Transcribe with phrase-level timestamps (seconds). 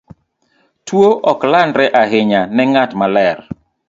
[0.85, 3.37] Tuwo ok landre ahinya ne ng'at maler.